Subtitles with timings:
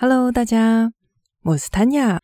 [0.00, 0.92] Hello，大家，
[1.42, 2.20] 我是 Tanya，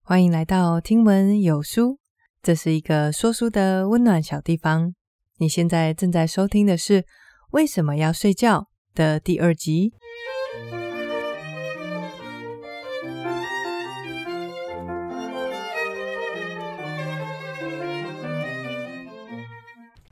[0.00, 1.98] 欢迎来到听闻有书。
[2.40, 4.94] 这是一个说书的温暖小地方。
[5.38, 7.02] 你现在正在收听的是
[7.50, 8.60] 《为什么要睡觉》
[8.94, 9.92] 的第二集。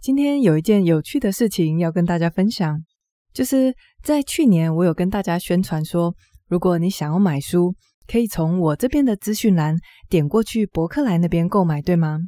[0.01, 2.85] 今天有一件有趣的事情要跟大家分享，
[3.33, 6.17] 就是在去年我有跟大家宣传说，
[6.49, 7.75] 如果你想要买书，
[8.07, 9.77] 可以从我这边的资讯栏
[10.09, 12.19] 点过去博客来那边购买，对吗？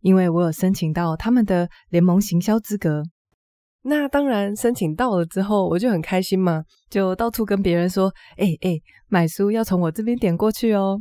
[0.00, 3.02] 因为我有申请到他们的联盟行销资格。
[3.86, 10.98] 那当然，申请到了之后，我就很开心嘛，就到处跟别人说：“哎哎，买书要从我这边点过去哦。”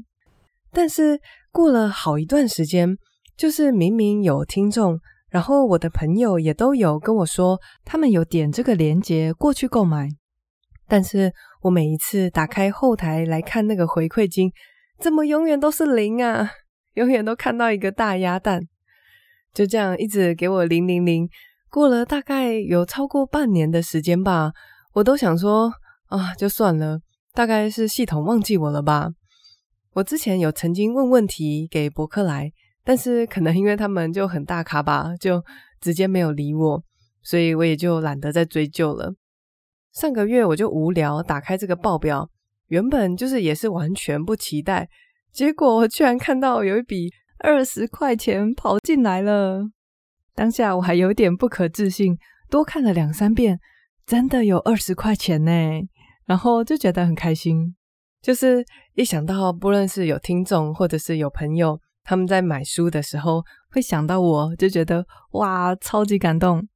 [0.72, 1.20] 但是
[1.52, 2.98] 过了好一段时间，
[3.38, 5.00] 就是明明有听众，
[5.30, 10.10] 然后我的朋友也都有跟我说，他们有点这个链接过去购买，
[10.88, 11.34] 但是。
[11.64, 14.52] 我每一次打开后台来看那个回馈金，
[15.00, 16.52] 怎么永远都是零啊？
[16.96, 18.60] 永远都看到一个大鸭蛋，
[19.54, 21.30] 就这样一直给我零零零。
[21.70, 24.52] 过了大概有超过半年的时间吧，
[24.92, 25.72] 我都想说
[26.08, 27.00] 啊，就算了，
[27.34, 29.12] 大概是系统忘记我了吧。
[29.94, 32.52] 我之前有曾经问问题给博客来，
[32.84, 35.42] 但是可能因为他们就很大咖吧，就
[35.80, 36.84] 直接没有理我，
[37.22, 39.14] 所以我也就懒得再追究了。
[39.94, 42.28] 上个月我就无聊，打开这个报表，
[42.68, 44.90] 原本就是也是完全不期待，
[45.32, 49.62] 结果我居然看到有一笔二十块钱跑进来了。
[50.34, 52.18] 当下我还有点不可置信，
[52.50, 53.60] 多看了两三遍，
[54.08, 55.52] 真的有二十块钱呢，
[56.26, 57.76] 然后就觉得很开心。
[58.20, 66.68] 就是一想到不论是有听众或者是有朋友，他们在买书的时候会想到我，就觉得哇，超级感动。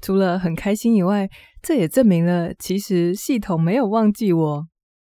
[0.00, 1.28] 除了很开心以外，
[1.60, 4.66] 这也证明了其实系统没有忘记我，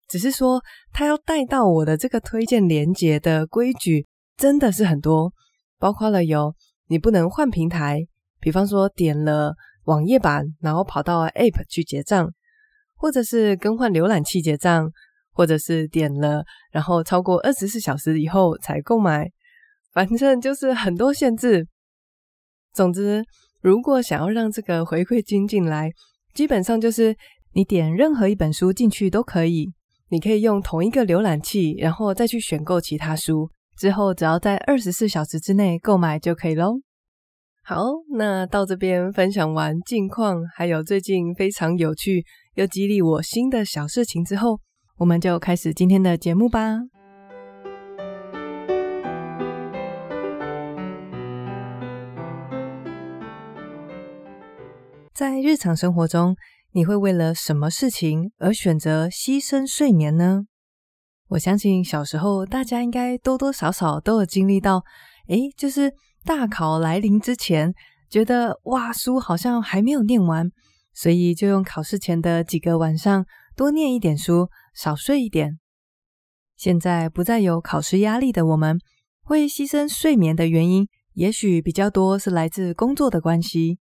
[0.09, 5.33] 只是说他要带到我的这个推荐连接的规矩真的是很多，
[5.79, 6.55] 包括了有
[6.89, 8.01] 你不能换平台，
[8.41, 9.55] 比方说点了
[9.85, 12.31] 网页版，然后跑到 App 去结账，
[12.95, 14.91] 或者是更换浏览器结账，
[15.33, 19.31] 或者是点了然后超过二十四小时以后才购买，
[19.95, 21.67] 反正就是很多限制。
[22.75, 23.25] 总之。
[23.64, 25.91] 如果想要让这个回馈金进来，
[26.35, 27.17] 基本上就是
[27.55, 29.73] 你点任何一本书进去都可以。
[30.11, 33.48] 你可以用同一个浏览器，然后再去选购其他书，
[33.79, 36.75] 之后只要在二十四小时之内购买就可以喽。
[37.64, 37.86] 好，
[38.19, 42.23] 那到这边分享完近况，还有最近非常有趣
[42.57, 44.61] 又激励我心的小事情之后，
[44.98, 46.81] 我们就开始今天的节目吧。
[55.14, 56.35] 在日常生活中，
[56.73, 60.47] 你会为了什么事情而选择牺牲睡眠呢？
[61.29, 64.83] 我相信小时候大家应该多多少少都有经历到，
[65.29, 65.95] 诶，就是
[66.25, 67.73] 大考来临之前，
[68.11, 70.51] 觉得哇，书好像还没有念完，
[70.92, 75.61] 所以就用考试前的几个晚上多念一点书，少睡一点。
[76.57, 78.81] 现在不再有考试压力的我们，
[79.23, 83.79] 会牺牲睡眠的原因，也许比较多是来自工作的关系。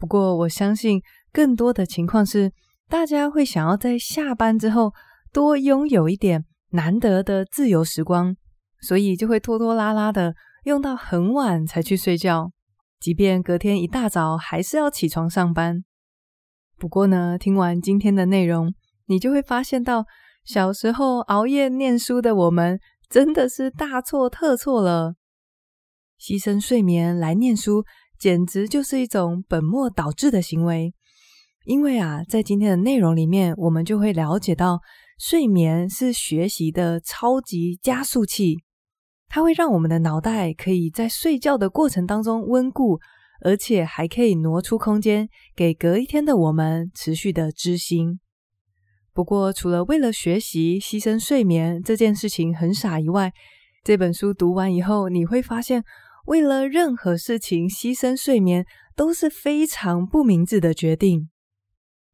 [0.00, 2.50] 不过，我相信更多的情况是，
[2.88, 4.94] 大家会想要在下班之后
[5.30, 8.34] 多拥有一点难得的自由时光，
[8.80, 10.34] 所以就会拖拖拉拉的
[10.64, 12.50] 用到很晚才去睡觉，
[12.98, 15.84] 即便隔天一大早还是要起床上班。
[16.78, 18.72] 不过呢，听完今天的内容，
[19.04, 20.06] 你就会发现到
[20.46, 25.16] 小时候熬夜念书的我们真的是大错特错了，
[26.18, 27.84] 牺牲睡眠来念书。
[28.20, 30.92] 简直就是一种本末倒置的行为，
[31.64, 34.80] 因为啊，在今天的内容里面，我们就会了解到，
[35.18, 38.58] 睡眠是学习的超级加速器，
[39.26, 43.00] 它会让我们的脑袋可以在睡觉的过程当中温故，
[43.42, 45.26] 而且还可以挪出空间
[45.56, 48.20] 给隔一天的我们持续的知新。
[49.14, 53.32] 不过，除了为了学习牺牲睡眠这件事情很傻以外，
[53.82, 55.82] 这本书读完以后，你会发现。
[56.30, 61.28] 为了任何事情牺牲睡眠都是非常不明智的决定，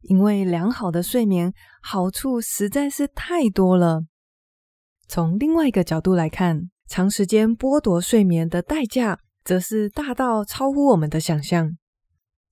[0.00, 1.52] 因为良好的睡眠
[1.82, 4.04] 好处实在是太多了。
[5.06, 11.76] 从另外一个角度来看，长时间剥夺睡眠的代价则是大到超乎我们的想象。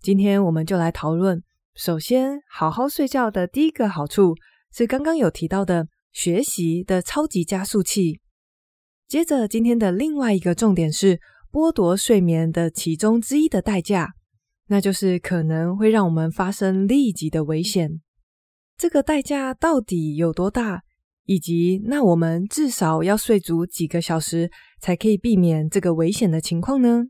[0.02, 1.42] 今天我们就来讨论，
[1.74, 4.34] 首先好好睡觉的第一个好处
[4.70, 8.20] 是刚刚有提到的学习的超级加速器。
[9.08, 11.18] 接着今天的另外一个重点是。
[11.54, 14.14] 剥夺睡眠的其中之一的代价，
[14.66, 18.00] 那就是可能会让我们发生立即的危险。
[18.76, 20.82] 这个代价到底有多大？
[21.26, 27.04] 以及那我们至少要睡足几个小时才可以避免这个危险的情况呢？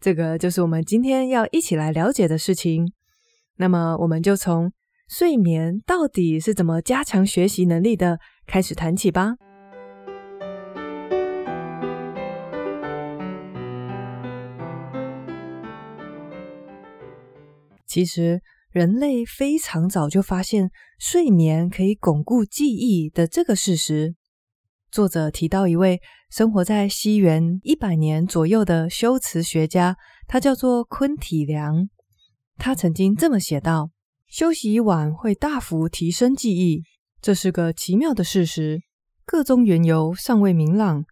[0.00, 2.92] 这个就是我们今天要一起来了解的事情。
[3.56, 4.72] 那么，我们就从
[5.08, 9.34] 睡眠到底是怎么加强学习能力的开始谈起吧。
[17.94, 18.42] 其实，
[18.72, 20.68] 人类非常早就发现
[20.98, 24.16] 睡眠可以巩固记忆的这个事实。
[24.90, 29.96] 作者提到一位生活在西元一百年左右的修辞学家，
[30.26, 31.88] 他叫做昆体良。
[32.56, 33.90] 他曾经这么写道
[34.26, 36.82] ：“休息一晚会大幅提升记忆，
[37.22, 38.80] 这是个奇妙的事实。
[39.24, 41.04] 个中缘由尚未明朗，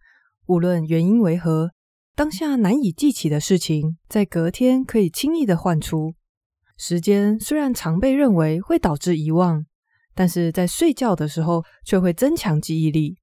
[0.47, 1.71] 无论原因为何，
[2.13, 6.15] 当下难以记起的事情，在隔天可以轻易的唤出。”
[6.77, 9.65] 时间虽然常被认为会导致遗忘，
[10.15, 13.17] 但是在睡觉的时候却会增强记忆力。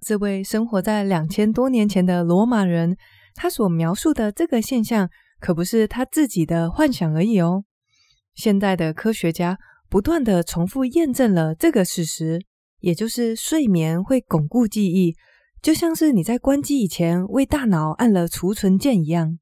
[0.00, 2.96] 这位生活在两千多年前的罗马人，
[3.34, 5.08] 他所描述的这个现象
[5.40, 7.64] 可不是他自己的幻想而已哦。
[8.34, 9.58] 现代的科学家
[9.88, 12.40] 不断地重复验证了这个事实，
[12.78, 15.14] 也就是睡眠会巩固记忆，
[15.60, 19.38] 就像是你在关机以前为大脑按了储存键一样。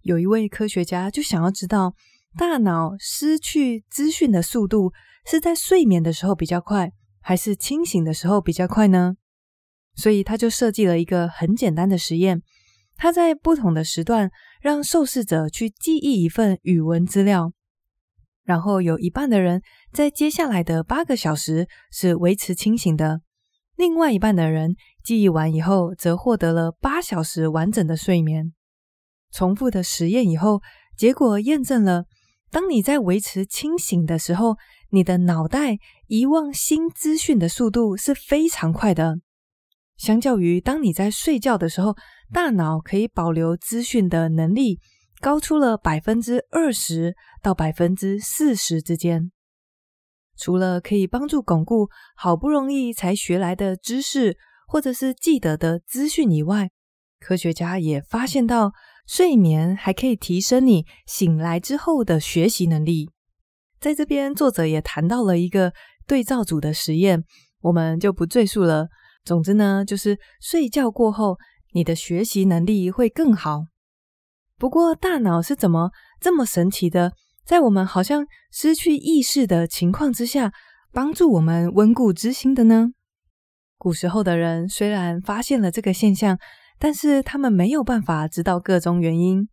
[0.00, 1.94] 有一位科学家就想要知道。
[2.38, 4.92] 大脑失去资讯的速度
[5.26, 6.90] 是在睡眠的时候比较快，
[7.20, 9.16] 还是清醒的时候比较快呢？
[9.94, 12.42] 所以他就设计了一个很简单的实验，
[12.96, 14.30] 他在不同的时段
[14.62, 17.52] 让受试者去记忆一份语文资料，
[18.44, 19.60] 然后有一半的人
[19.92, 23.20] 在接下来的八个小时是维持清醒的，
[23.76, 24.74] 另外一半的人
[25.04, 28.54] 记忆完以后则获得了八小时完整的睡眠。
[29.30, 30.62] 重复的实验以后，
[30.96, 32.06] 结果验证了。
[32.52, 34.58] 当你在维持清醒的时候，
[34.90, 39.20] 你的脑袋遗忘新资讯的速度是非常快的，
[39.96, 41.96] 相较于当你在睡觉的时候，
[42.30, 44.80] 大脑可以保留资讯的能力
[45.18, 49.32] 高出了百分之二十到百分之四十之间。
[50.36, 56.70] 除了可以帮助巩固好不容易才学来的知识或者是记得的资讯以外，
[57.18, 58.72] 科学家也发现到。
[59.06, 63.10] 睡眠还可以提升你醒来之后的学习能力。
[63.80, 65.72] 在这边，作者也谈到了一个
[66.06, 67.24] 对照组的实验，
[67.62, 68.88] 我们就不赘述了。
[69.24, 71.36] 总之呢，就是睡觉过后，
[71.72, 73.64] 你的学习能力会更好。
[74.56, 75.90] 不过，大脑是怎么
[76.20, 77.12] 这么神奇的，
[77.44, 80.52] 在我们好像失去意识的情况之下，
[80.92, 82.90] 帮助我们温故知新的呢？
[83.76, 86.38] 古时候的人虽然发现了这个现象。
[86.82, 89.46] 但是他们没有办法知道个中原因，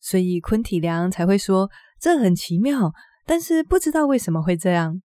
[0.00, 2.92] 所以昆体良才会说这很奇妙，
[3.24, 5.00] 但是不知道为什么会这样。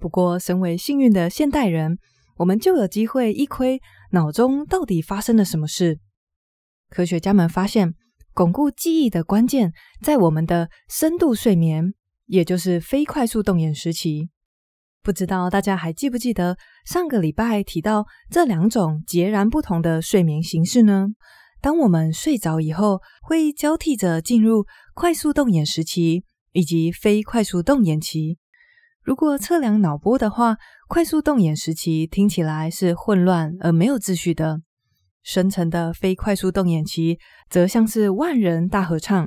[0.00, 1.98] 不过，身为幸运的现代人，
[2.38, 3.80] 我们就有机会一窥
[4.10, 6.00] 脑中到底发生了什么事。
[6.90, 7.94] 科学家们发现，
[8.34, 9.72] 巩固记忆的关键
[10.02, 11.94] 在我们的深度睡眠，
[12.26, 14.30] 也就是非快速动眼时期。
[15.02, 21.06] 不知道大家还记不记得上个礼拜提到这两种截然不同的睡眠形式呢？
[21.60, 28.38] 当我们睡着以后，会交替着进入快速动眼时期以及非快速动眼期。
[29.02, 30.56] 如果测量脑波的话，
[30.86, 34.58] 快速动眼时期听起来是混乱而没有秩序的；
[35.22, 37.18] 深层的非快速动眼期
[37.48, 39.26] 则像是万人大合唱。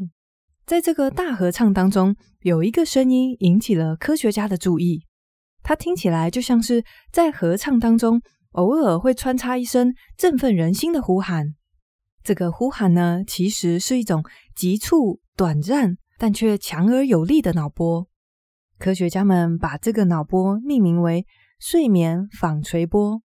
[0.65, 5.01] 在这个大合唱当中，有一个声音引起了科学家的注意。
[5.63, 11.53] 它听起来就像是在合唱当中偶尔会穿插一声振奋人心的呼喊。
[12.24, 14.24] 这个呼喊呢，其实是一种
[14.56, 18.08] 急促、短暂但却强而有力的脑波。
[18.77, 21.25] 科学家们把这个脑波命名为
[21.60, 23.22] “睡眠纺锤波”。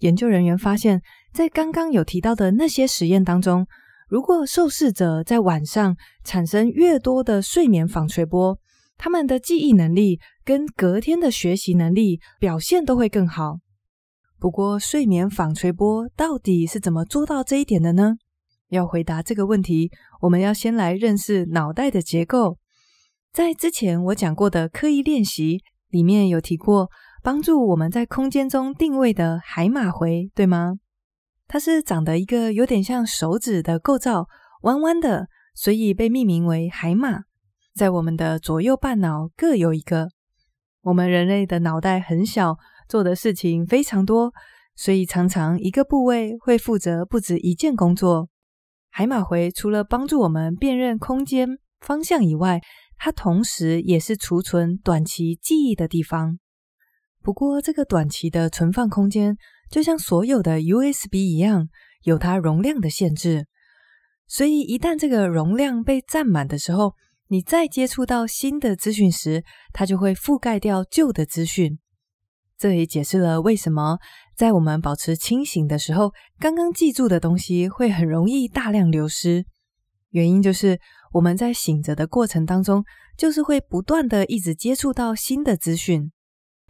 [0.00, 1.00] 研究人员发现，
[1.32, 3.66] 在刚刚有提到的那些实验当中，
[4.08, 8.58] 如果受试者在晚上产生越多的睡眠纺锤波，
[8.96, 13.58] 他们的记忆能力跟隔天的学习能力表现都会更好。
[14.38, 18.16] 不过，睡眠纺锤波到底是怎么做到这一点的呢？
[18.68, 19.90] 要回答这个问题，
[20.22, 22.58] 我们要先来认识脑袋的结构。
[23.32, 26.90] 在之前我讲过的刻意练习里面有提过，
[27.22, 30.74] 帮助我们在空间中定位的海马回，对吗？
[31.46, 34.26] 它是长得一个有点像手指的构造，
[34.62, 37.20] 弯弯的，所以被命名为海马。
[37.74, 40.08] 在我们的左右半脑各有一个。
[40.82, 42.56] 我们人类的脑袋很小，
[42.88, 44.32] 做的事情非常多，
[44.76, 48.28] 所以常常一个部位会负责不止一件工作。
[48.90, 51.48] 海马回除了帮助我们辨认空间
[51.80, 52.60] 方向以外，
[52.96, 56.38] 它同时也是储存短期记忆的地方。
[57.20, 59.36] 不过，这个短期的存放空间
[59.68, 61.66] 就像所有的 USB 一样，
[62.02, 63.46] 有它容量的限制。
[64.28, 66.94] 所以，一旦这个容量被占满的时候，
[67.28, 71.78] 你再接触到新的资讯时，它就会覆盖掉旧的资讯。
[72.56, 73.98] 这也解释了为什么
[74.36, 79.44] 在我们保持清醒的时候，刚刚记住的东西会很容易大量流失。
[80.10, 80.78] 原因就是
[81.12, 82.84] 我们在醒着的过程当中，
[83.18, 86.12] 就是会不断的一直接触到新的资讯。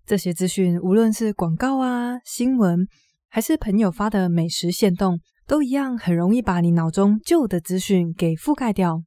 [0.06, 2.86] 这些资讯，无论是广告啊、新闻，
[3.28, 9.02] 还是朋友发的美食限动，都一样很容易把你脑中旧的资讯给覆盖掉。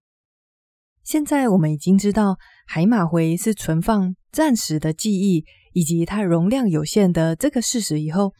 [1.08, 8.34] 现在我们已经知道海马回是存放暂时的记忆，以及它容量有限的这个事实以后，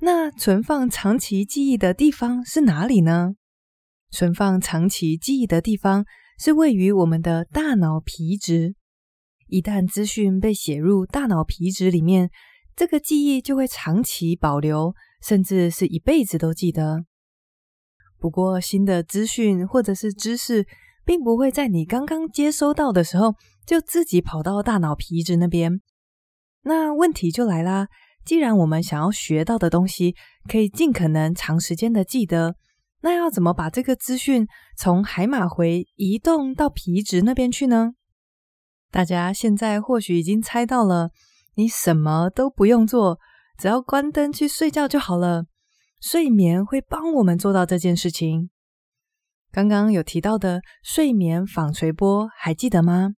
[0.00, 3.36] 那存放长期记忆的地方是哪里呢？
[4.10, 6.04] 存放长期记忆的地方
[6.38, 8.74] 是位于我们的大脑皮质。
[9.46, 12.28] 一旦资讯被写入大脑皮质里面，
[12.76, 17.02] 这个记忆就会长期保留，甚至是一辈子都记得。
[18.18, 20.66] 不过，新的资讯或者是知识，
[21.10, 23.34] 并不会在你刚刚接收到的时候
[23.66, 25.80] 就自己跑到大脑皮质那边。
[26.62, 27.88] 那问题就来啦，
[28.24, 30.14] 既然我们想要学到的东西
[30.48, 32.54] 可以尽可能长时间的记得，
[33.00, 34.46] 那要怎么把这个资讯
[34.78, 37.94] 从海马回移动到皮质那边去呢？
[38.92, 41.10] 大家现在或许已经猜到了，
[41.56, 43.18] 你什么都不用做，
[43.58, 45.46] 只要关灯去睡觉就好了。
[46.00, 48.50] 睡眠会帮我们做到这件事情。
[49.52, 53.14] 刚刚有提到的睡眠纺锤波，还记得吗？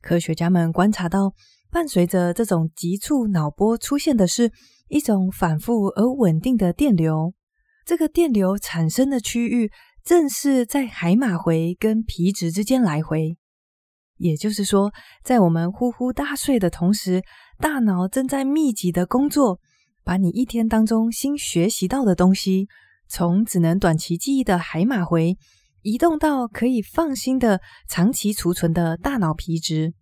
[0.00, 1.34] 科学家们观察到，
[1.70, 4.52] 伴随着这种急促脑波出现的是
[4.86, 7.34] 一种反复而稳定的电流。
[7.84, 9.72] 这个电流产生的区域，
[10.04, 13.36] 正是在海马回跟皮质之间来回。
[14.18, 14.92] 也就是说，
[15.24, 17.22] 在我们呼呼大睡的同时，
[17.58, 19.58] 大脑正在密集的工作，
[20.04, 22.68] 把你一天当中新学习到的东西，
[23.10, 25.36] 从只能短期记忆的海马回，
[25.82, 29.94] 移动到可以放心的长期储存的大脑皮质。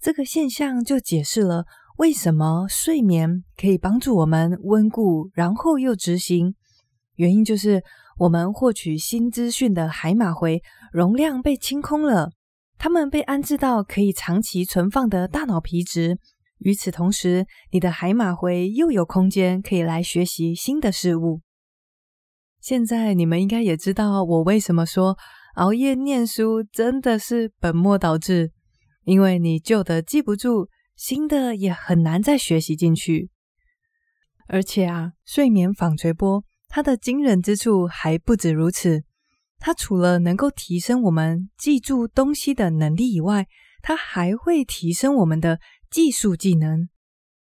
[0.00, 1.64] 这个现象就解释了
[1.98, 6.54] 为什么睡眠可以帮助我们温故，然后又执行。
[7.16, 7.82] 原因就是
[8.18, 10.62] 我们获取新资讯的海马回
[10.92, 12.30] 容量被清空了。
[12.78, 16.18] 它们被安置到可以长期存放的大脑皮质。
[16.58, 21.40] 与此同时，你的海马回又有空间可以来学习新的事物。
[22.62, 25.18] 现在你们应该也知道我为什么说
[25.56, 28.52] 熬夜念书真的是本末倒置，
[29.02, 33.30] 因为你旧的记不住，新的也很难再学习进去。
[34.46, 39.02] 而且啊，睡眠纺锤波它的惊人之处还不止如此。
[39.58, 43.48] 它除了能够提升我们记住东西的能力以外，
[43.82, 45.58] 它还会提升我们的
[45.90, 46.88] 技术技能。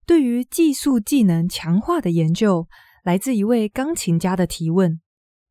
[0.06, 2.68] 对于技术技能强化的研究，
[3.04, 5.02] 来自一位钢琴家的提问。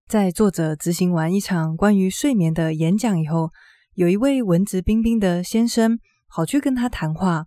[0.08, 3.50] 在作者执行完一场关于睡眠的演讲以后，
[3.92, 5.98] 有一位文质彬彬的先生
[6.30, 7.44] 跑去跟他谈话。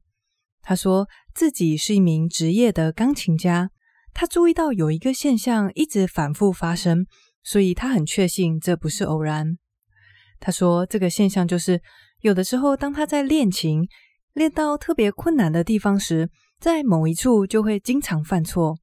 [0.62, 3.72] 他说自己是一名职业的钢琴家，
[4.14, 7.08] 他注意到有一个现象一直反复发生。
[7.44, 9.58] 所以他很确信这不是偶然。
[10.40, 11.82] 他说，这个现象就是
[12.22, 13.88] 有的时候，当他在练琴，
[14.34, 18.78] 练到特别困难的地方时，在某一处就会经常犯错。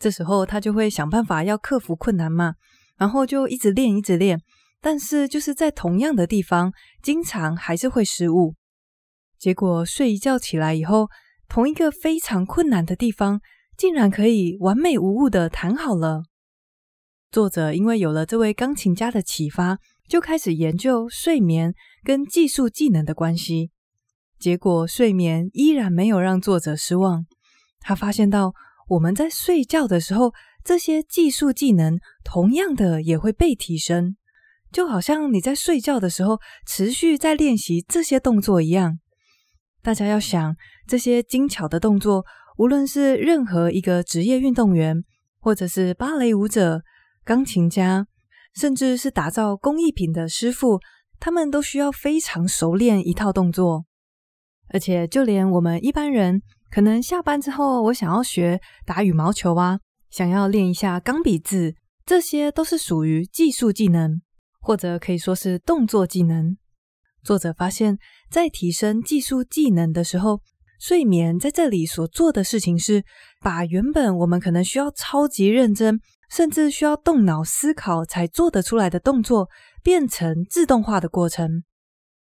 [0.00, 2.54] 这时候他就会想办法要克服困难嘛，
[2.96, 4.40] 然后就一直练，一直练。
[4.80, 8.54] 但是就是在同样的地方，经常还是会失误。
[9.38, 11.08] 结果睡一觉起来以后，
[11.48, 13.40] 同一个非常困难的地方，
[13.76, 16.22] 竟然可以完美无误的弹好了。
[17.30, 19.78] 作者因为有了这位钢琴家的启发，
[20.08, 23.70] 就开始研究睡眠跟技术技能的关系。
[24.38, 27.26] 结果睡眠依然没有让作者失望。
[27.80, 28.54] 他发现到
[28.90, 30.32] 我们在睡觉的时候，
[30.64, 34.16] 这些技术技能同样的也会被提升，
[34.72, 38.98] 就好像你在睡觉的时候持续在练习这些动作一样。
[39.80, 40.56] 大家要想，
[40.88, 42.24] 这些精巧的动作，
[42.58, 45.04] 无论是任何一个职业运动员，
[45.38, 46.82] 或者是芭蕾舞者。
[47.22, 48.06] 钢琴家，
[48.56, 50.80] 甚至是打造工艺品的师傅，
[51.20, 53.84] 他们都需要非常熟练一套动作。
[54.70, 61.74] 而且，就连我们一般人，可能下班之后，我想要学打羽毛球啊，想要练一下钢笔字，
[62.06, 64.20] 这些都是属于技术技能，
[64.60, 66.56] 或者可以说是动作技能。
[67.22, 67.98] 作者发现，
[68.30, 70.40] 在提升技术技能的时候，
[70.78, 73.04] 睡眠在这里所做的事情是，
[73.40, 76.00] 把原本我们可能需要超级认真，
[76.30, 79.48] 甚至需要动脑思考才做得出来的动作，
[79.82, 81.64] 变成自动化的过程。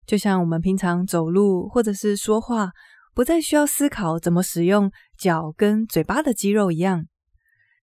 [0.06, 2.72] 就像我们平常走路或者是说话，
[3.14, 7.06] 不再需要思考怎么使用脚跟嘴巴的肌肉一样。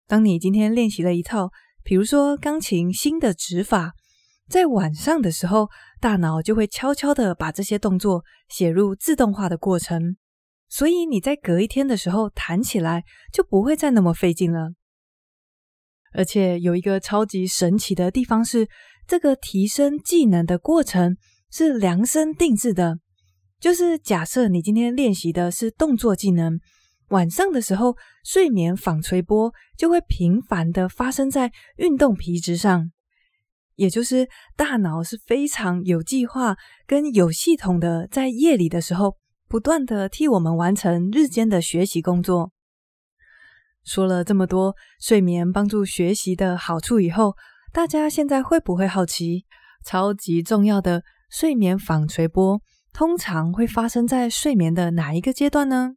[0.07, 1.51] 当你今天练习了一套，
[1.83, 3.93] 比如说钢琴新的指法，
[4.49, 5.69] 在晚上的时候，
[5.99, 10.17] 大脑就会悄悄地把这些动作写入自动化的过程，
[10.67, 14.73] 所以你在隔一天的时候弹起来就不会再那么费劲了。
[16.11, 18.67] 而且有一个超级神奇的地方是，
[19.05, 21.17] 这个提升技能的过程
[21.51, 22.97] 是量身定制的。
[23.59, 26.59] 就是假设你今天练习的是动作技能，
[27.09, 32.89] 晚上的时候睡眠纺锤波就会频繁的发生在运动皮质上，
[33.75, 36.55] 也就是大脑是非常有计划
[36.87, 39.17] 跟有系统的，在夜里的时候
[39.49, 42.53] 不断的替我们完成日间的学习工作。
[43.83, 47.35] 说了这么多睡眠帮助学习的好处以后，
[47.73, 49.45] 大家现在会不会好奇，
[49.83, 52.61] 超级重要的睡眠纺锤波
[52.93, 55.91] 通常会发生在睡眠的哪一个阶段呢？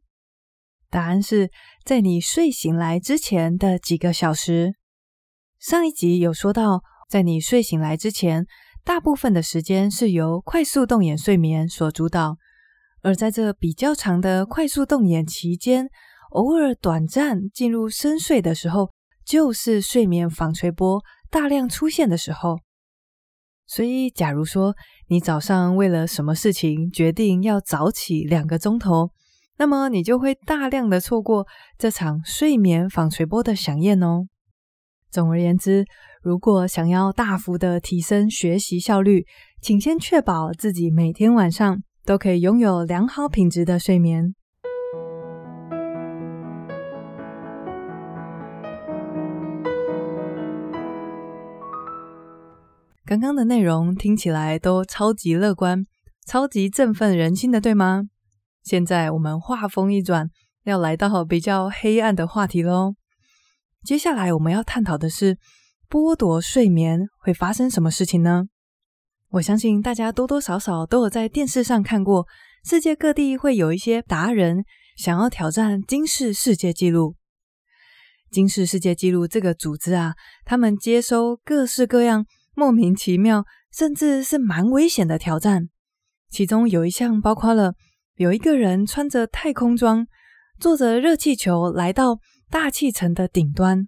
[0.89, 1.49] 答案是
[1.83, 4.75] 在你睡醒来之前的几个小时。
[5.59, 8.45] 上一集有说到，在你睡醒来之前，
[8.83, 12.37] 大部分的时间是由快速动眼睡眠所主导，
[13.01, 15.89] 而在这比较长的快速动眼期间，
[16.31, 18.91] 偶尔短暂进入深睡的时候，
[19.25, 22.59] 就是睡眠纺锤波大量出现的时候。
[23.65, 24.75] 所以，假如说
[25.07, 29.09] 你早上为了什么事情决定要早起两个钟头，
[29.57, 34.27] 那么你就会大量的错过这场睡眠纺锤波的响宴哦。
[35.09, 35.85] 总而言之，
[36.21, 39.25] 如果想要大幅的提升学习效率，
[39.61, 44.35] 请先确保自己每天晚上都可以拥有良好品质的睡眠。
[53.13, 55.85] 刚刚的内容听起来都超级乐观、
[56.25, 58.05] 超级振奋人心的，对吗？
[58.63, 60.31] 现在我们话锋一转，
[60.63, 62.95] 要来到比较黑暗的话题喽。
[63.83, 65.37] 接下来我们要探讨的是，
[65.87, 68.45] 剥夺睡眠会发生什么事情呢？
[69.29, 72.25] 我相信大家多多少少都有在电视上看过，
[72.63, 74.65] 世界各地会有一些达人
[74.97, 77.15] 想要挑战金氏世界纪录。
[78.31, 82.25] 金氏世界纪录这个组织啊，他们接收各式各样。
[82.55, 85.69] 莫名其妙，甚至是蛮危险的挑战。
[86.29, 87.73] 其中有一项包括了
[88.15, 90.07] 有一个人穿着太空装，
[90.59, 93.87] 坐着热气球来到大气层的顶端，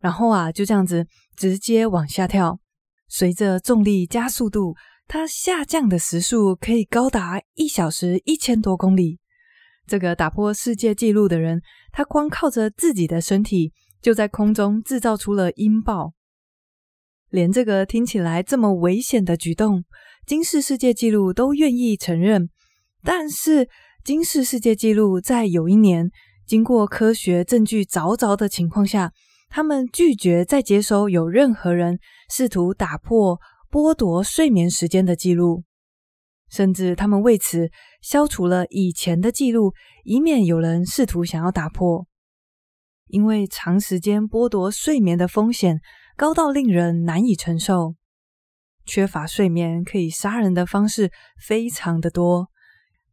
[0.00, 2.60] 然后啊就这样子直接往下跳。
[3.08, 4.74] 随着重力加速度，
[5.06, 9.18] 它下降的时速可以高达一小时一千多公里。
[9.86, 16.12] 这个打破世界纪录的人，他光靠着自己的身体，就在空中制造出了音爆。
[17.30, 19.84] 连这个听起来这么危险的举动，
[20.26, 22.48] 金氏世界纪录都愿意承认。
[23.02, 23.68] 但是，
[24.02, 26.10] 金氏世界纪录在有一年，
[26.46, 29.12] 经过科学证据凿凿的情况下，
[29.50, 31.98] 他们拒绝再接收有任何人
[32.30, 33.38] 试图打破
[33.70, 35.64] 剥夺睡眠时间的记录，
[36.50, 42.06] 甚至他们为此消除了以前的记录，以免有人试图想要打破。
[43.06, 45.80] 因为长时间剥夺睡眠的风险。
[46.18, 47.94] 高到令人难以承受，
[48.84, 52.48] 缺乏睡眠可以杀人的方式非常的多。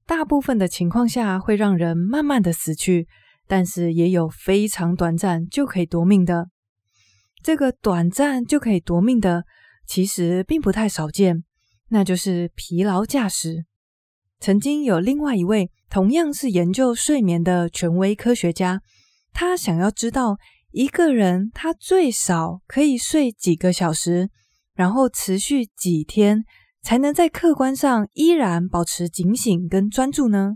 [0.08, 3.08] 大部分的情况下会让人慢慢的死去，
[3.46, 6.50] 但是也有非常短暂就可以夺命的。
[7.44, 9.46] 这个短暂就可以夺命的，
[9.86, 11.44] 其实并不太少见，
[11.90, 13.66] 那就是疲劳驾驶。
[14.40, 18.82] 曾经有另外一位同样是研究睡眠的权威科学家，
[19.32, 20.38] 他想要知道。
[20.76, 24.30] 一个人他最少可以睡几个小时，
[24.74, 26.44] 然后持续几天，
[26.82, 30.56] 才能在客观上依然保持警醒跟专注呢？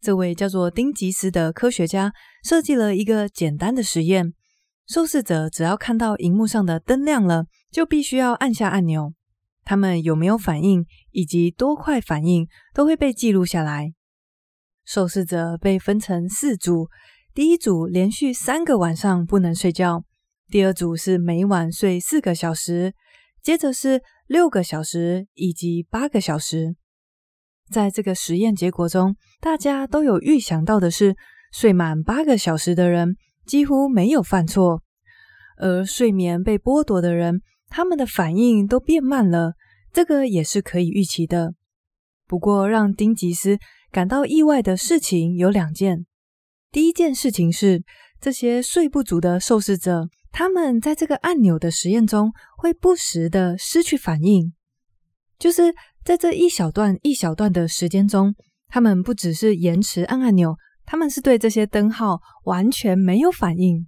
[0.00, 4.32] 这位叫做丁吉斯的科学家设计了一个简单的实验：
[4.86, 9.12] 受试者只要看到荧幕上的灯亮了，就必须要按下按钮，
[9.64, 13.92] 他们有没有反应以及多快反应都会被记录下来。
[14.86, 16.88] 受试者被分成四组。
[17.36, 20.04] 第一组连续三个晚上不能睡觉，
[20.48, 22.94] 第二组是每晚睡四个小时，
[23.42, 26.76] 接着是六个小时以及八个小时。
[27.70, 31.14] 在这个实验结果中，大家都有预想到的是，
[31.52, 34.80] 睡满八个小时的人几乎没有犯错，
[35.58, 39.52] 而睡眠被剥夺的人，他们的反应都变慢了，
[39.92, 41.52] 这个也是可以预期的。
[42.26, 43.58] 不过，让丁吉斯
[43.92, 46.06] 感到意外的事情有两件。
[46.70, 47.82] 第一件事情是，
[48.20, 54.52] 这些睡不足的受试者，他们在这个按钮的实验中会不时的失去反应，
[55.38, 55.74] 就是
[56.04, 58.34] 在这一小段一小段的时间中，
[58.68, 63.86] 他们不只是延迟按按钮，他们是对这些灯号完全没有反应。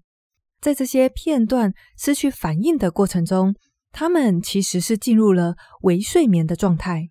[0.61, 3.55] 在这些片段失去反应的过程中，
[3.93, 7.11] 他们其实是进入了微睡眠的状态。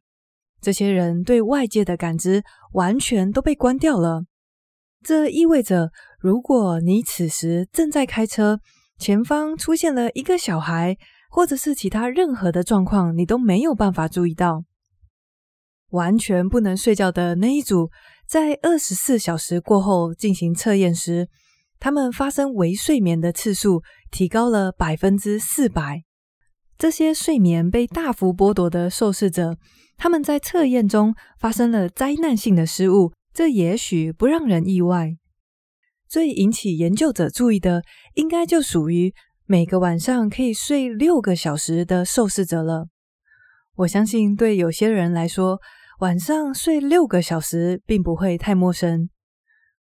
[0.60, 4.24] 这些人对外界的感知完全都被关掉了。
[5.08, 8.60] 这意味着，如果你此时正在开车，
[9.00, 10.98] 前方出现了一个小孩，
[11.30, 14.66] 或者是其他任何的状况，你都没有办法注意到。
[15.92, 17.90] 完全不能睡觉的那一组，
[18.28, 21.30] 在二十四小时过后进行测验时，
[21.80, 26.04] 他们发生微睡眠的次数提高了百分之四百。
[26.78, 29.58] 这些睡眠被大幅剥夺的受试者，
[29.96, 35.16] 他们在测验中发生了灾难性的失误，这也许不让人意外。
[36.10, 37.84] 最引起研究者注意的，
[38.16, 39.14] 应该就属于
[39.46, 42.88] 每个晚上可以睡六个小时的受试者了。
[43.76, 45.60] 我相信，对有些人来说，
[46.00, 49.08] 晚上睡六个小时并不会太陌生。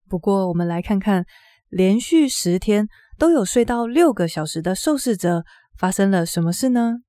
[0.10, 1.24] 不过，我们来看看
[1.70, 2.88] 连续十天
[3.20, 5.44] 都有睡到六个小时的受试者
[5.78, 7.02] 发生了什么事呢？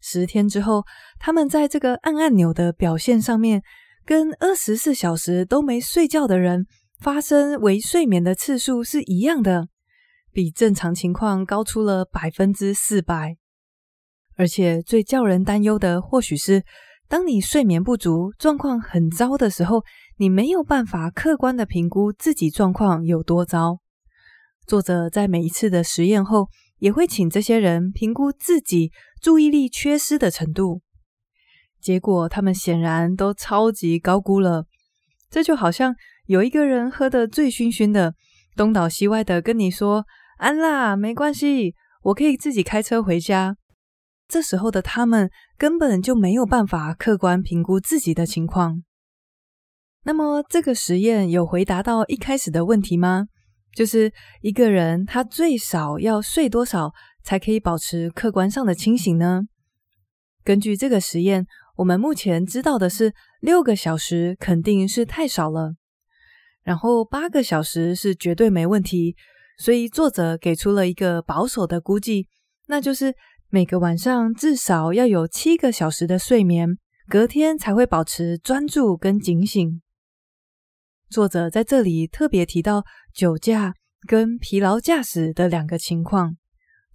[0.00, 0.82] 十天之后，
[1.20, 3.62] 他们在这个按按钮的表现上面，
[4.04, 6.66] 跟二十四小时都没睡觉的人
[7.00, 9.68] 发生微睡眠的次数是一样的，
[10.32, 13.36] 比正常情况高出了百分之四百。
[14.36, 16.64] 而且最叫人担忧的，或许是。
[17.06, 19.84] 当你睡眠不足、状况很糟的时候，
[20.16, 23.78] 你没有办法客观的评估自己状况有多糟。
[24.66, 28.90] 作者在每一次的实验后，也会请这些人评估自己
[29.20, 30.80] 注意力缺失的程度。
[31.84, 34.64] 结果，他们显然都超级高估了。
[35.28, 35.94] 这就好像
[36.24, 38.14] 有一个人喝得醉醺醺的，
[38.56, 40.06] 东倒西歪的跟你说
[40.38, 43.58] ：“安啦，没关系，我可以自己开车回家。”
[44.26, 48.82] 这时候的他们根本就没有办法客观评估自己的情况。
[50.04, 53.26] 那么，这个实验有回答到一开始的问题吗？
[53.74, 56.92] 就是一个人他最少要睡多少
[57.22, 59.42] 才可以保持客观上的清醒呢？
[60.44, 65.74] 根据这个实验，我们目前知道的是六个小时肯定是太少了，
[66.62, 69.16] 然后八个小时是绝对没问题。
[69.58, 72.28] 所以作者给出了一个保守的估计，
[72.66, 73.14] 那就是。
[73.50, 76.76] 每个晚上至少要有七个小时的睡眠，
[77.08, 79.80] 隔天才会保持专注跟警醒。
[81.08, 82.82] 作者在这里特别提到
[83.14, 83.72] 酒驾
[84.08, 86.36] 跟疲劳驾驶的两个情况。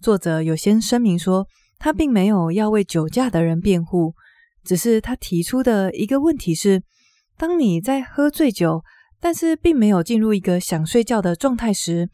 [0.02, 1.46] 作者有先声明说，
[1.78, 4.12] 他并没有要为酒驾的人辩护，
[4.64, 6.82] 只是他提出的一个问题是：
[7.36, 8.82] 当你在喝醉酒，
[9.18, 12.08] 但是并没有进入一个想睡觉的状态时，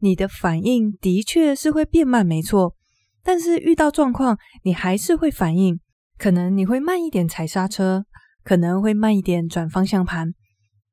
[0.00, 2.74] 你的反应的确是会变慢，没错。
[3.22, 5.78] 但是遇到状况，你还是会反应，
[6.18, 8.04] 可能你会慢一点踩刹车，
[8.42, 10.34] 可能会慢一点转方向盘。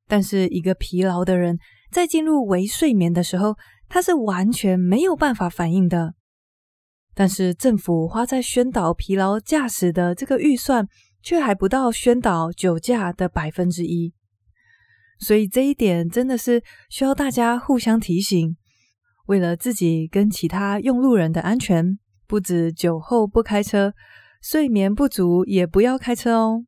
[0.07, 1.57] 但是一个疲劳的人
[1.91, 3.55] 在进入微睡眠的时候，
[3.87, 6.13] 他是完全没有办法反应的。
[7.19, 10.87] 但是政府花在宣导疲劳驾驶的这个预算，
[11.21, 14.13] 却还不到宣导酒驾的百分之一。
[15.19, 18.55] 所以这一点真的是需要大家互相提醒，
[19.25, 21.99] 为了自己跟其他用路人的安全。
[22.25, 23.93] 不止酒后不开车，
[24.41, 26.63] 睡眠不足也不要开车哦。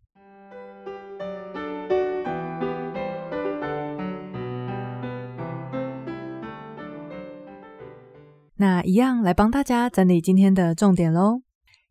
[8.84, 11.42] 一样来帮大家整理今天的重点喽。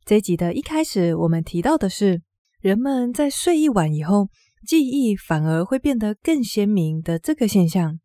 [0.04, 2.22] 这一集的一开始，我们提到的是，
[2.60, 4.28] 人们在睡一晚以后，
[4.66, 8.00] 记忆反而会变得更鲜明的这个现象。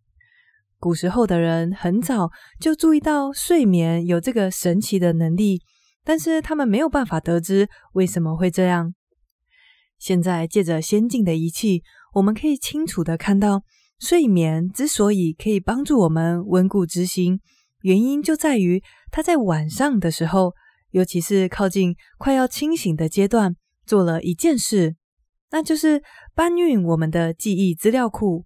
[0.77, 5.61] 古时候的人很早就注意到睡眠有这个神奇的能力，
[6.03, 8.93] 但是他们没有办法得知为什么会这样。
[9.97, 11.81] 现在借着先进的仪器，
[12.13, 13.63] 我们可以清楚的看到，
[13.99, 17.39] 睡眠之所以可以帮助我们温故知新，
[17.85, 20.53] 原因就在于它在晚上的时候，
[20.89, 24.95] 尤其是靠近快要清醒的阶段，做了一件事，
[25.51, 26.01] 那就是
[26.33, 28.45] 搬运我们的记忆资料库。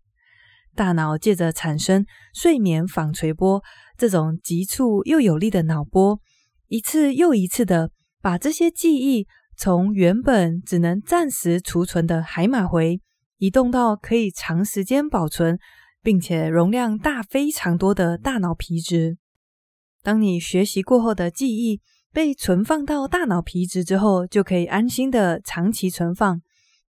[0.76, 3.64] 大脑借着产生睡眠纺锤波
[3.98, 6.20] 这种急促又有力的脑波，
[6.68, 9.26] 一次又一次的把这些记忆
[9.56, 13.00] 从原本只能暂时储存的海马回，
[13.38, 15.58] 移动到可以长时间保存，
[16.04, 19.18] 并且容量大非常多的大脑皮质。
[20.02, 21.82] 当你学习过后的记忆
[22.12, 26.42] 被存放到大脑皮质之后，就可以安心的长期存放。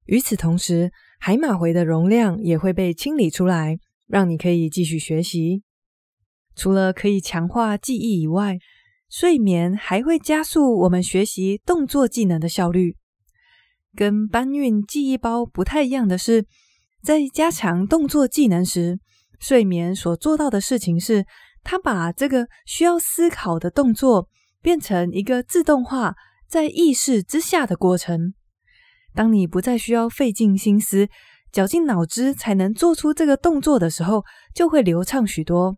[0.07, 5.63] 与此同时，海马回的容量也会被清理出来，让你可以继续学习。
[6.57, 8.59] 除了可以强化记忆以外，
[9.09, 12.97] 睡眠还会加速我们学习动作技能的效率。
[13.97, 16.47] 跟搬运记忆包不太一样的是，
[17.03, 18.99] 在加强动作技能时，
[19.39, 21.25] 睡眠所做到的事情是，
[21.63, 24.29] 他把这个需要思考的动作
[24.63, 26.15] 变成一个自动化，
[26.49, 28.35] 在意识之下的过程。
[29.15, 31.09] 当你不再需要费尽心思、
[31.51, 35.77] 绞尽脑汁才能做出这个动作的时候，就会流畅许多。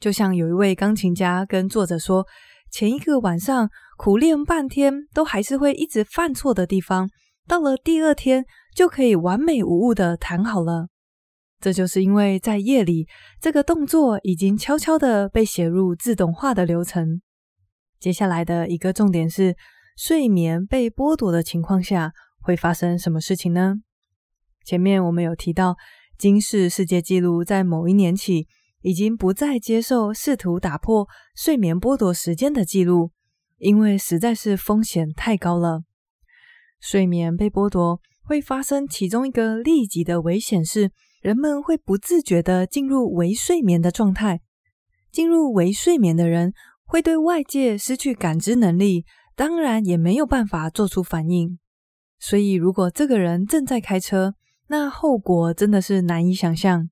[0.00, 2.26] 就像有一位钢琴家跟作者说，
[2.70, 7.08] 前一个晚上苦练半天，都还是会一直犯错的地方，
[7.46, 10.88] 到了第二天就可以完美无误的弹好了。
[11.64, 13.08] 这就是因为在夜里，
[13.40, 17.22] 这个动作已经悄悄的被写入自动化的流程。
[17.98, 19.56] 接下来的一个重点是，
[19.96, 23.76] 睡眠被剥夺的情况下会发生什么事情呢？
[24.62, 25.76] 前面我们有提到，
[26.18, 28.46] 金氏世界纪录在某一年起，
[28.82, 33.10] 已经不再接受试图打破睡眠剥夺时间的记录，
[33.56, 35.84] 因为实在是风险太高了。
[36.78, 40.90] 睡眠被剥夺会发生其中一个立即的危险是，
[41.24, 44.42] 人们会不自觉地进入微睡眠的状态。
[45.10, 46.52] 进入微睡眠的人
[46.84, 51.58] 会对外界失去感知能力，当然也没有办法做出反应。
[52.18, 54.34] 所以，如果这个人正在开车，
[54.66, 56.90] 那后果真的是难以想象。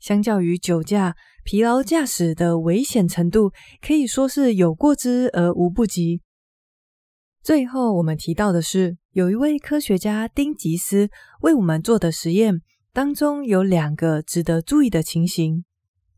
[0.00, 6.22] 相较于酒驾，疲劳驾驶的危险程度可以说是有过之而无不及。
[7.40, 11.08] 最后，我们提到的是，有一位科学家丁吉斯
[11.42, 15.64] 为我们做的实验当中有两个值得注意的情形。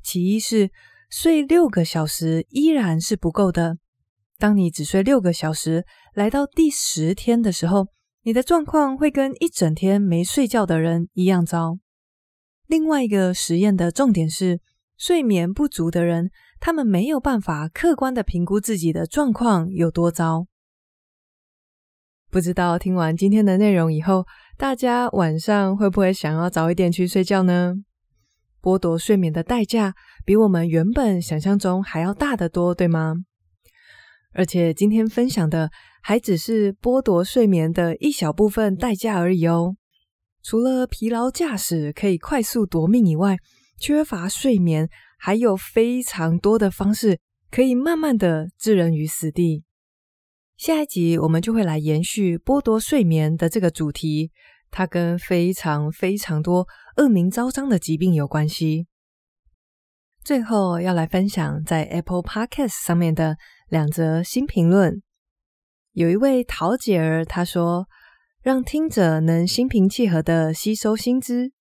[0.02, 0.70] 其一是
[1.10, 3.78] 睡六个小时依然是不够的。
[4.38, 7.86] 当你只睡六个小时，来到第十天的时候，
[8.22, 11.78] 你的状况会跟一整天没睡觉的人一样糟。
[12.66, 14.60] 另外一个实验的重点是，
[14.96, 20.46] 睡眠不足的人，他们没有办法客观的评估自己的状况有多糟。
[22.30, 27.74] 不知道听完今天的内容以后，大家晚上会不会想要早一点去睡觉呢？
[28.62, 33.16] 剥夺睡眠的代价比我们原本想象中还要大得多，对吗？
[34.34, 39.76] 而且今天分享的还只是剥夺睡眠的一小部分代价而已哦。
[40.42, 43.36] 除了疲劳驾驶可以快速夺命以外，
[43.78, 44.88] 缺乏睡眠
[45.18, 47.18] 还有非常多的方式
[47.50, 49.64] 可以慢慢的置人于死地。
[50.62, 54.30] 下一集我们就会来延续剥夺睡眠的这个主题，
[54.70, 58.86] 它跟非常非常多恶名昭彰的疾病有关系。
[60.22, 63.38] 最后要来分享在 Apple Podcast 上面的
[63.70, 65.02] 两则新评论，
[65.94, 67.88] 有一位桃姐儿她说。
[68.40, 71.52] 让听者能心平气和的吸收新知。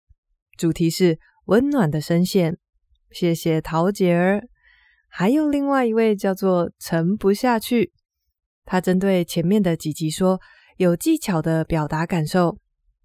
[0.57, 2.57] 主题是温暖的声线，
[3.11, 4.47] 谢谢桃姐儿。
[5.07, 7.91] 还有另外一位叫做沉不下去，
[8.71, 10.39] 他针对前面的几集说
[10.77, 12.57] 有技巧的表达感受。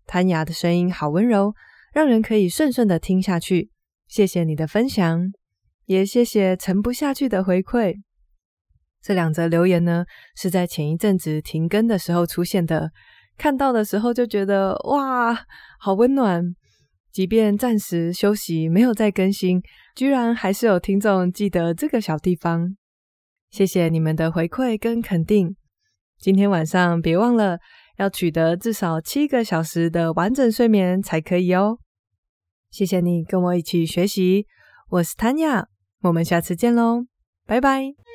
[0.06, 1.54] 弹雅的声音好温柔，
[1.92, 3.70] 让人可以顺顺的听下去。
[4.06, 5.20] 谢谢你的分享，
[5.86, 7.96] 也谢谢沉不下去的回馈。
[9.02, 10.04] 这两则留言呢，
[10.36, 12.92] 是在前一阵子停更的时候出现的。
[13.36, 15.36] 看到的时候就觉得哇，
[15.80, 16.44] 好温暖。
[17.10, 19.60] 即便暂时休息没有再更新，
[19.96, 22.76] 居然还是有听众记得这个小地方。
[23.56, 25.56] 谢谢你们的回馈跟肯定。
[26.18, 27.58] 今天晚上别忘了
[27.96, 31.78] 要取得至少七个小时的完整睡眠才可以哦。
[32.70, 34.44] 谢谢你跟我一起学习，
[34.90, 35.64] 我是 Tanya，
[36.02, 37.06] 我们下次见喽，
[37.46, 38.05] 拜拜。